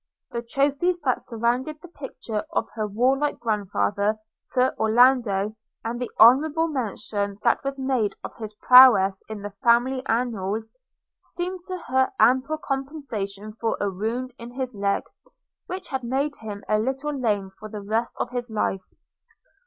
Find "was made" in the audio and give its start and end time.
7.63-8.15